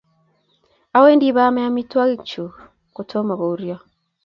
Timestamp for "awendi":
0.97-1.27